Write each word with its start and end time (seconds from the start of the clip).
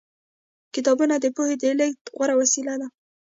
کتابونه 0.73 1.15
د 1.19 1.25
پوهې 1.35 1.55
د 1.61 1.63
لېږد 1.79 2.03
غوره 2.15 2.35
وسیله 2.41 2.73
ده. 2.81 2.87